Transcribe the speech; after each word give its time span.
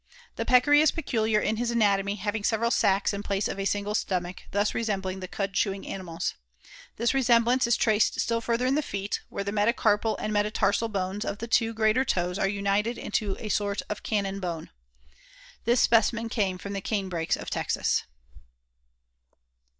The 0.35 0.45
Peccary 0.45 0.81
is 0.81 0.89
peculiar 0.89 1.39
in 1.39 1.57
his 1.57 1.69
anatomy, 1.69 2.15
having 2.15 2.43
several 2.43 2.71
sacs 2.71 3.13
in 3.13 3.21
place 3.21 3.47
of 3.47 3.59
a 3.59 3.65
single 3.65 3.93
stomach, 3.93 4.41
thus 4.49 4.73
resembling 4.73 5.19
the 5.19 5.27
cud 5.27 5.53
chewing 5.53 5.85
animals. 5.85 6.33
This 6.95 7.13
resemblance 7.13 7.67
is 7.67 7.77
traced 7.77 8.19
still 8.19 8.41
further 8.41 8.65
in 8.65 8.73
the 8.73 8.81
feet, 8.81 9.21
where 9.29 9.43
the 9.43 9.51
metacarpal 9.51 10.17
and 10.17 10.33
metatarsal 10.33 10.89
bones 10.89 11.23
of 11.23 11.37
the 11.37 11.45
two 11.47 11.71
greater 11.71 12.03
toes 12.03 12.39
are 12.39 12.47
united 12.47 12.97
into 12.97 13.37
a 13.39 13.49
sort 13.49 13.83
of 13.89 14.01
cannon 14.01 14.39
bone. 14.39 14.71
This 15.65 15.81
specimen 15.81 16.29
came 16.29 16.57
from 16.57 16.73
the 16.73 16.81
canebrakes 16.81 17.37
of 17.37 17.51
Texas. 17.51 18.01